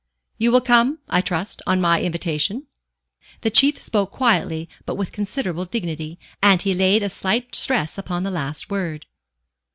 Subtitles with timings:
[0.39, 2.65] You will come, I trust, on my invitation."
[3.41, 8.23] The Chief spoke quietly, but with considerable dignity, and he laid a slight stress upon
[8.23, 9.05] the last word.